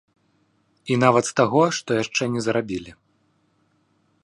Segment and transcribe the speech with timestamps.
[0.93, 2.91] І нават з таго, што яшчэ не зарабілі.